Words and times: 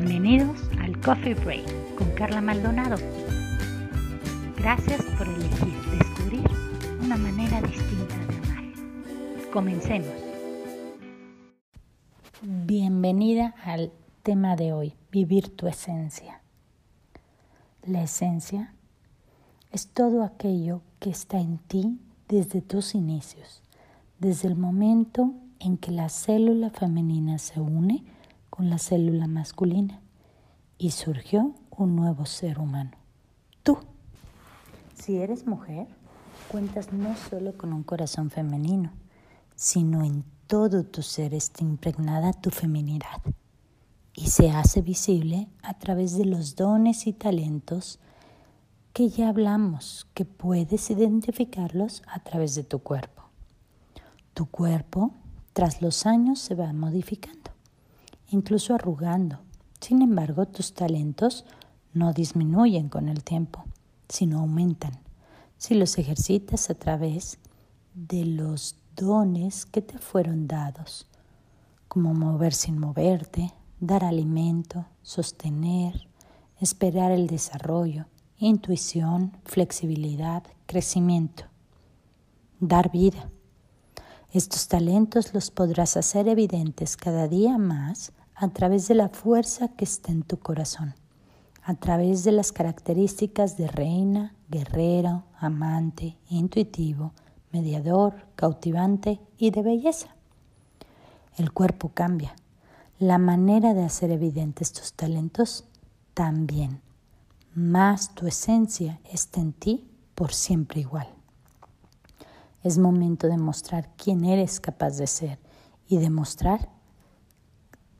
Bienvenidos 0.00 0.56
al 0.78 1.00
Coffee 1.00 1.34
Break 1.34 1.96
con 1.96 2.08
Carla 2.12 2.40
Maldonado. 2.40 2.94
Gracias 4.56 5.02
por 5.18 5.26
elegir 5.26 5.74
descubrir 5.90 6.48
una 7.02 7.16
manera 7.16 7.60
distinta 7.62 8.16
de 8.16 8.36
amar. 8.36 8.64
Comencemos. 9.52 10.12
Bienvenida 12.42 13.56
al 13.64 13.90
tema 14.22 14.54
de 14.54 14.72
hoy, 14.72 14.94
vivir 15.10 15.48
tu 15.56 15.66
esencia. 15.66 16.42
La 17.84 18.04
esencia 18.04 18.72
es 19.72 19.88
todo 19.88 20.22
aquello 20.22 20.80
que 21.00 21.10
está 21.10 21.40
en 21.40 21.58
ti 21.58 21.98
desde 22.28 22.62
tus 22.62 22.94
inicios, 22.94 23.64
desde 24.20 24.46
el 24.46 24.54
momento 24.54 25.32
en 25.58 25.76
que 25.76 25.90
la 25.90 26.08
célula 26.08 26.70
femenina 26.70 27.38
se 27.38 27.58
une 27.58 28.04
con 28.50 28.70
la 28.70 28.78
célula 28.78 29.26
masculina 29.26 30.00
y 30.78 30.90
surgió 30.90 31.54
un 31.70 31.96
nuevo 31.96 32.26
ser 32.26 32.58
humano, 32.58 32.92
tú. 33.62 33.78
Si 34.94 35.16
eres 35.16 35.46
mujer, 35.46 35.86
cuentas 36.48 36.92
no 36.92 37.14
solo 37.30 37.56
con 37.56 37.72
un 37.72 37.82
corazón 37.82 38.30
femenino, 38.30 38.90
sino 39.54 40.04
en 40.04 40.24
todo 40.46 40.84
tu 40.84 41.02
ser 41.02 41.34
está 41.34 41.62
impregnada 41.62 42.32
tu 42.32 42.50
feminidad 42.50 43.20
y 44.14 44.28
se 44.28 44.50
hace 44.50 44.82
visible 44.82 45.46
a 45.62 45.78
través 45.78 46.18
de 46.18 46.24
los 46.24 46.56
dones 46.56 47.06
y 47.06 47.12
talentos 47.12 48.00
que 48.92 49.10
ya 49.10 49.28
hablamos, 49.28 50.08
que 50.12 50.24
puedes 50.24 50.90
identificarlos 50.90 52.02
a 52.08 52.18
través 52.20 52.56
de 52.56 52.64
tu 52.64 52.80
cuerpo. 52.80 53.22
Tu 54.34 54.46
cuerpo 54.46 55.12
tras 55.52 55.82
los 55.82 56.06
años 56.06 56.40
se 56.40 56.56
va 56.56 56.72
modificando, 56.72 57.50
incluso 58.28 58.74
arrugando. 58.74 59.40
Sin 59.80 60.02
embargo, 60.02 60.46
tus 60.46 60.74
talentos 60.74 61.44
no 61.92 62.12
disminuyen 62.12 62.88
con 62.88 63.08
el 63.08 63.24
tiempo, 63.24 63.64
sino 64.08 64.40
aumentan 64.40 64.98
si 65.56 65.74
los 65.74 65.98
ejercitas 65.98 66.70
a 66.70 66.74
través 66.74 67.38
de 67.94 68.24
los 68.24 68.76
dones 68.94 69.66
que 69.66 69.82
te 69.82 69.98
fueron 69.98 70.46
dados, 70.46 71.06
como 71.88 72.14
mover 72.14 72.54
sin 72.54 72.78
moverte, 72.78 73.52
dar 73.80 74.04
alimento, 74.04 74.86
sostener, 75.02 76.08
esperar 76.60 77.10
el 77.10 77.26
desarrollo, 77.26 78.06
intuición, 78.38 79.36
flexibilidad, 79.44 80.44
crecimiento, 80.66 81.44
dar 82.60 82.90
vida 82.90 83.30
estos 84.30 84.68
talentos 84.68 85.32
los 85.32 85.50
podrás 85.50 85.96
hacer 85.96 86.28
evidentes 86.28 86.98
cada 86.98 87.28
día 87.28 87.56
más 87.56 88.12
a 88.40 88.48
través 88.48 88.86
de 88.86 88.94
la 88.94 89.08
fuerza 89.08 89.68
que 89.68 89.84
está 89.84 90.12
en 90.12 90.22
tu 90.22 90.38
corazón, 90.38 90.94
a 91.64 91.74
través 91.74 92.22
de 92.22 92.30
las 92.30 92.52
características 92.52 93.56
de 93.56 93.66
reina, 93.66 94.36
guerrero, 94.48 95.24
amante, 95.40 96.16
intuitivo, 96.30 97.12
mediador, 97.50 98.14
cautivante 98.36 99.20
y 99.38 99.50
de 99.50 99.62
belleza. 99.62 100.14
El 101.36 101.52
cuerpo 101.52 101.90
cambia. 101.92 102.36
La 103.00 103.18
manera 103.18 103.74
de 103.74 103.84
hacer 103.84 104.12
evidentes 104.12 104.72
tus 104.72 104.92
talentos 104.92 105.64
también. 106.14 106.80
Más 107.54 108.14
tu 108.14 108.28
esencia 108.28 109.00
está 109.10 109.40
en 109.40 109.52
ti 109.52 109.90
por 110.14 110.32
siempre 110.32 110.80
igual. 110.80 111.08
Es 112.62 112.78
momento 112.78 113.26
de 113.26 113.36
mostrar 113.36 113.90
quién 113.96 114.24
eres 114.24 114.60
capaz 114.60 114.96
de 114.96 115.06
ser 115.08 115.38
y 115.88 115.98
demostrar 115.98 116.77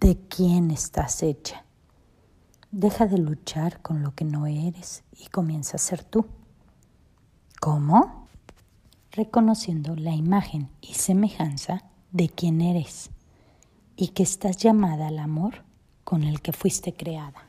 de 0.00 0.18
quién 0.28 0.70
estás 0.70 1.22
hecha. 1.22 1.64
Deja 2.70 3.06
de 3.06 3.18
luchar 3.18 3.80
con 3.80 4.02
lo 4.02 4.14
que 4.14 4.24
no 4.24 4.46
eres 4.46 5.02
y 5.16 5.26
comienza 5.26 5.76
a 5.76 5.80
ser 5.80 6.04
tú. 6.04 6.26
¿Cómo? 7.60 8.28
Reconociendo 9.12 9.96
la 9.96 10.14
imagen 10.14 10.68
y 10.80 10.94
semejanza 10.94 11.84
de 12.12 12.28
quién 12.28 12.60
eres 12.60 13.10
y 13.96 14.08
que 14.08 14.22
estás 14.22 14.56
llamada 14.58 15.08
al 15.08 15.18
amor 15.18 15.64
con 16.04 16.22
el 16.22 16.40
que 16.40 16.52
fuiste 16.52 16.94
creada. 16.94 17.48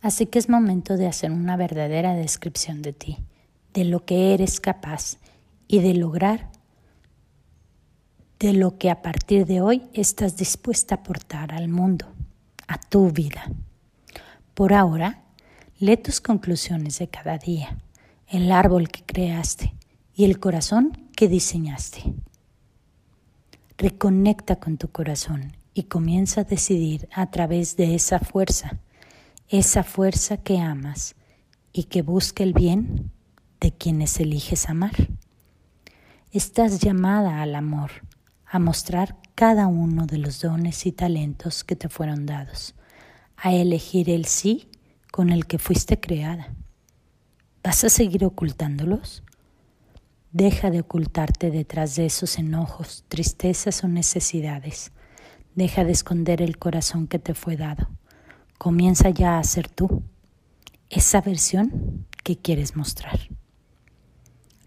Así 0.00 0.26
que 0.26 0.38
es 0.38 0.48
momento 0.48 0.96
de 0.96 1.06
hacer 1.06 1.30
una 1.30 1.56
verdadera 1.56 2.14
descripción 2.14 2.82
de 2.82 2.92
ti, 2.92 3.18
de 3.72 3.84
lo 3.84 4.04
que 4.04 4.34
eres 4.34 4.60
capaz 4.60 5.18
y 5.68 5.78
de 5.78 5.94
lograr 5.94 6.50
de 8.42 8.52
lo 8.52 8.76
que 8.76 8.90
a 8.90 9.02
partir 9.02 9.46
de 9.46 9.60
hoy 9.60 9.84
estás 9.94 10.36
dispuesta 10.36 10.96
a 10.96 10.98
aportar 10.98 11.54
al 11.54 11.68
mundo, 11.68 12.06
a 12.66 12.76
tu 12.76 13.08
vida. 13.12 13.48
Por 14.54 14.72
ahora, 14.72 15.22
lee 15.78 15.96
tus 15.96 16.20
conclusiones 16.20 16.98
de 16.98 17.06
cada 17.06 17.38
día, 17.38 17.78
el 18.26 18.50
árbol 18.50 18.88
que 18.88 19.04
creaste 19.04 19.74
y 20.16 20.24
el 20.24 20.40
corazón 20.40 21.08
que 21.14 21.28
diseñaste. 21.28 22.02
Reconecta 23.78 24.56
con 24.56 24.76
tu 24.76 24.88
corazón 24.88 25.52
y 25.72 25.84
comienza 25.84 26.40
a 26.40 26.44
decidir 26.44 27.08
a 27.12 27.30
través 27.30 27.76
de 27.76 27.94
esa 27.94 28.18
fuerza, 28.18 28.80
esa 29.50 29.84
fuerza 29.84 30.36
que 30.36 30.58
amas 30.58 31.14
y 31.72 31.84
que 31.84 32.02
busca 32.02 32.42
el 32.42 32.54
bien 32.54 33.12
de 33.60 33.70
quienes 33.70 34.18
eliges 34.18 34.68
amar. 34.68 35.10
Estás 36.32 36.80
llamada 36.80 37.40
al 37.40 37.54
amor, 37.54 37.92
a 38.52 38.58
mostrar 38.58 39.16
cada 39.34 39.66
uno 39.66 40.04
de 40.04 40.18
los 40.18 40.42
dones 40.42 40.84
y 40.84 40.92
talentos 40.92 41.64
que 41.64 41.74
te 41.74 41.88
fueron 41.88 42.26
dados, 42.26 42.74
a 43.34 43.54
elegir 43.54 44.10
el 44.10 44.26
sí 44.26 44.68
con 45.10 45.30
el 45.30 45.46
que 45.46 45.58
fuiste 45.58 45.98
creada. 45.98 46.54
¿Vas 47.64 47.82
a 47.82 47.88
seguir 47.88 48.26
ocultándolos? 48.26 49.22
Deja 50.32 50.70
de 50.70 50.80
ocultarte 50.80 51.50
detrás 51.50 51.96
de 51.96 52.04
esos 52.04 52.38
enojos, 52.38 53.06
tristezas 53.08 53.84
o 53.84 53.88
necesidades. 53.88 54.92
Deja 55.54 55.84
de 55.84 55.92
esconder 55.92 56.42
el 56.42 56.58
corazón 56.58 57.06
que 57.06 57.18
te 57.18 57.32
fue 57.32 57.56
dado. 57.56 57.88
Comienza 58.58 59.08
ya 59.08 59.38
a 59.38 59.44
ser 59.44 59.70
tú, 59.70 60.02
esa 60.90 61.22
versión 61.22 62.06
que 62.22 62.36
quieres 62.36 62.76
mostrar. 62.76 63.18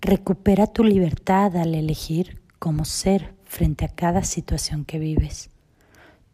Recupera 0.02 0.66
tu 0.66 0.84
libertad 0.84 1.56
al 1.56 1.76
elegir 1.76 2.42
cómo 2.58 2.84
ser 2.84 3.35
frente 3.46 3.86
a 3.86 3.90
cada 3.90 4.24
situación 4.24 4.86
que 4.86 5.00
vives. 5.00 5.50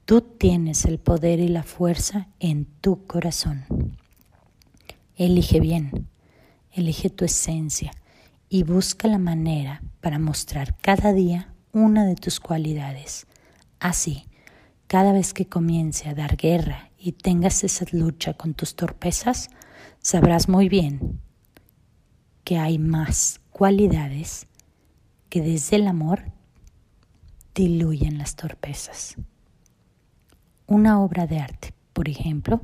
Tú 0.06 0.22
tienes 0.22 0.86
el 0.86 1.00
poder 1.00 1.40
y 1.40 1.48
la 1.48 1.64
fuerza 1.64 2.28
en 2.40 2.66
tu 2.66 3.06
corazón. 3.06 3.66
Elige 5.16 5.60
bien, 5.60 6.08
elige 6.72 7.10
tu 7.10 7.26
esencia 7.26 7.92
y 8.50 8.64
busca 8.64 9.08
la 9.08 9.20
manera 9.20 9.82
para 10.02 10.20
mostrar 10.20 10.76
cada 10.78 11.14
día 11.14 11.54
una 11.72 12.06
de 12.06 12.16
tus 12.16 12.40
cualidades. 12.40 13.28
Así, 13.80 14.26
cada 14.88 15.14
vez 15.14 15.34
que 15.34 15.48
comience 15.48 16.10
a 16.10 16.14
dar 16.14 16.36
guerra 16.36 16.92
y 16.98 17.14
tengas 17.14 17.64
esa 17.64 17.86
lucha 17.92 18.34
con 18.34 18.54
tus 18.54 18.76
torpezas, 18.76 19.50
sabrás 20.00 20.50
muy 20.50 20.68
bien 20.68 21.22
que 22.44 22.58
hay 22.58 22.78
más 22.78 23.40
cualidades 23.52 24.48
que 25.30 25.42
desde 25.42 25.78
el 25.78 25.88
amor 25.88 26.34
diluyen 27.54 28.18
las 28.18 28.36
torpezas. 28.36 29.16
Una 30.68 31.02
obra 31.02 31.28
de 31.28 31.40
arte, 31.40 31.74
por 31.94 32.08
ejemplo, 32.08 32.62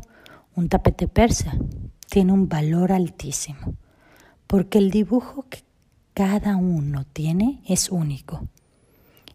un 0.55 0.69
tapete 0.69 1.07
persa, 1.07 1.53
tiene 2.09 2.31
un 2.31 2.47
valor 2.47 2.91
altísimo, 2.91 3.75
porque 4.47 4.77
el 4.77 4.91
dibujo 4.91 5.45
que 5.49 5.63
cada 6.13 6.55
uno 6.55 7.05
tiene 7.05 7.61
es 7.67 7.89
único. 7.89 8.47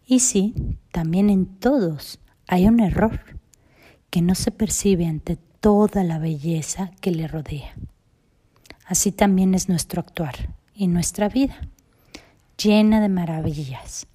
Y 0.06 0.20
sí, 0.20 0.54
también 0.90 1.30
en 1.30 1.46
todos 1.46 2.18
hay 2.48 2.66
un 2.66 2.80
error 2.80 3.20
que 4.10 4.22
no 4.22 4.34
se 4.34 4.50
percibe 4.50 5.06
ante 5.06 5.36
toda 5.60 6.02
la 6.02 6.18
belleza 6.18 6.90
que 7.00 7.12
le 7.12 7.28
rodea. 7.28 7.74
Así 8.86 9.12
también 9.12 9.54
es 9.54 9.68
nuestro 9.68 10.00
actuar 10.00 10.54
y 10.74 10.88
nuestra 10.88 11.28
vida, 11.28 11.68
llena 12.56 13.00
de 13.00 13.08
maravillas 13.08 14.06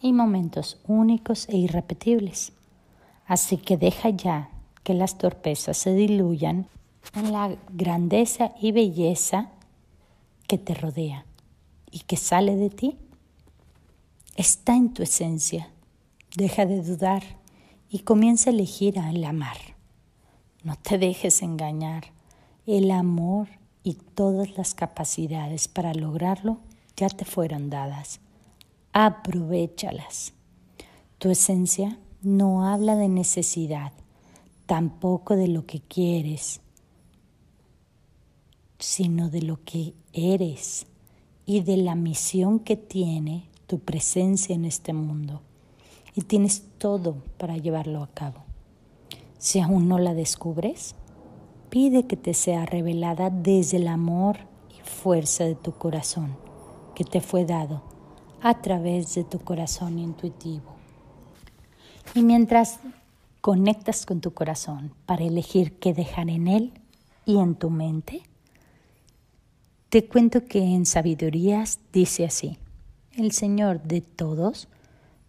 y 0.00 0.12
momentos 0.12 0.80
únicos 0.86 1.48
e 1.48 1.56
irrepetibles. 1.56 2.52
Así 3.26 3.56
que 3.56 3.76
deja 3.76 4.10
ya 4.10 4.50
que 4.82 4.94
las 4.94 5.18
torpezas 5.18 5.76
se 5.76 5.94
diluyan 5.94 6.66
en 7.14 7.32
la 7.32 7.56
grandeza 7.70 8.52
y 8.60 8.72
belleza 8.72 9.50
que 10.46 10.58
te 10.58 10.74
rodea 10.74 11.26
y 11.90 12.00
que 12.00 12.16
sale 12.16 12.56
de 12.56 12.70
ti. 12.70 12.96
Está 14.36 14.76
en 14.76 14.94
tu 14.94 15.02
esencia. 15.02 15.70
Deja 16.36 16.64
de 16.64 16.82
dudar 16.82 17.22
y 17.90 18.00
comienza 18.00 18.50
a 18.50 18.52
elegir 18.52 18.98
al 18.98 19.22
amar. 19.24 19.56
No 20.62 20.76
te 20.76 20.98
dejes 20.98 21.42
engañar. 21.42 22.04
El 22.66 22.90
amor 22.90 23.48
y 23.82 23.94
todas 23.94 24.56
las 24.56 24.74
capacidades 24.74 25.68
para 25.68 25.94
lograrlo 25.94 26.58
ya 26.96 27.08
te 27.08 27.24
fueron 27.24 27.70
dadas. 27.70 28.20
Aprovechalas. 29.00 30.32
Tu 31.18 31.30
esencia 31.30 32.00
no 32.20 32.64
habla 32.64 32.96
de 32.96 33.08
necesidad, 33.08 33.92
tampoco 34.66 35.36
de 35.36 35.46
lo 35.46 35.66
que 35.66 35.80
quieres, 35.80 36.60
sino 38.80 39.30
de 39.30 39.42
lo 39.42 39.62
que 39.62 39.94
eres 40.12 40.88
y 41.46 41.60
de 41.60 41.76
la 41.76 41.94
misión 41.94 42.58
que 42.58 42.74
tiene 42.76 43.48
tu 43.68 43.78
presencia 43.78 44.56
en 44.56 44.64
este 44.64 44.92
mundo. 44.92 45.42
Y 46.16 46.22
tienes 46.22 46.64
todo 46.78 47.22
para 47.36 47.56
llevarlo 47.56 48.02
a 48.02 48.08
cabo. 48.08 48.42
Si 49.38 49.60
aún 49.60 49.86
no 49.86 50.00
la 50.00 50.12
descubres, 50.12 50.96
pide 51.70 52.08
que 52.08 52.16
te 52.16 52.34
sea 52.34 52.66
revelada 52.66 53.30
desde 53.30 53.76
el 53.76 53.86
amor 53.86 54.38
y 54.76 54.82
fuerza 54.82 55.44
de 55.44 55.54
tu 55.54 55.70
corazón 55.70 56.36
que 56.96 57.04
te 57.04 57.20
fue 57.20 57.44
dado 57.44 57.96
a 58.42 58.60
través 58.60 59.14
de 59.14 59.24
tu 59.24 59.38
corazón 59.40 59.98
intuitivo. 59.98 60.76
Y 62.14 62.22
mientras 62.22 62.80
conectas 63.40 64.06
con 64.06 64.20
tu 64.20 64.32
corazón 64.32 64.92
para 65.06 65.24
elegir 65.24 65.78
qué 65.78 65.94
dejar 65.94 66.30
en 66.30 66.48
él 66.48 66.72
y 67.26 67.38
en 67.38 67.54
tu 67.54 67.70
mente, 67.70 68.22
te 69.88 70.06
cuento 70.06 70.44
que 70.44 70.60
en 70.60 70.84
Sabidurías 70.84 71.80
dice 71.92 72.26
así, 72.26 72.58
el 73.16 73.32
Señor 73.32 73.82
de 73.82 74.00
todos 74.00 74.68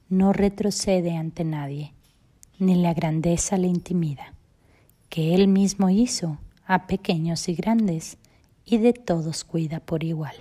no 0.10 0.34
retrocede 0.34 1.16
ante 1.16 1.44
nadie, 1.44 1.94
ni 2.58 2.76
la 2.76 2.94
grandeza 2.94 3.58
le 3.58 3.68
intimida, 3.68 4.34
que 5.08 5.34
Él 5.34 5.48
mismo 5.48 5.90
hizo 5.90 6.40
a 6.66 6.88
pequeños 6.88 7.48
y 7.48 7.56
grandes, 7.56 8.18
y 8.66 8.78
de 8.78 8.94
todos 8.94 9.44
cuida 9.44 9.80
por 9.80 10.04
igual. 10.04 10.36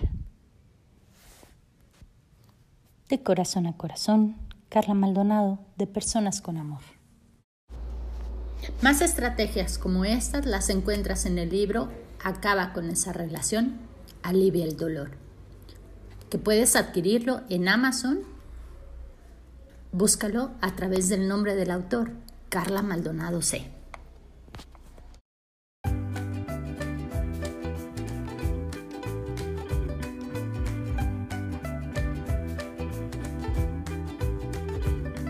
De 3.08 3.22
corazón 3.22 3.66
a 3.66 3.74
corazón, 3.74 4.36
Carla 4.68 4.92
Maldonado, 4.92 5.60
de 5.78 5.86
Personas 5.86 6.42
con 6.42 6.58
Amor. 6.58 6.82
Más 8.82 9.00
estrategias 9.00 9.78
como 9.78 10.04
estas 10.04 10.44
las 10.44 10.68
encuentras 10.68 11.24
en 11.24 11.38
el 11.38 11.48
libro 11.48 11.88
Acaba 12.22 12.74
con 12.74 12.90
esa 12.90 13.14
relación, 13.14 13.78
alivia 14.22 14.66
el 14.66 14.76
dolor, 14.76 15.12
que 16.28 16.36
puedes 16.36 16.76
adquirirlo 16.76 17.40
en 17.48 17.68
Amazon. 17.68 18.20
Búscalo 19.92 20.50
a 20.60 20.76
través 20.76 21.08
del 21.08 21.28
nombre 21.28 21.54
del 21.54 21.70
autor, 21.70 22.10
Carla 22.50 22.82
Maldonado 22.82 23.40
C. 23.40 23.77